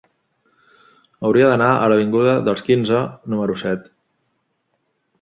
Hauria 1.29 1.51
d'anar 1.51 1.69
a 1.83 1.91
l'avinguda 1.95 2.35
dels 2.49 2.67
Quinze 2.71 3.05
número 3.35 3.61
set. 3.67 3.89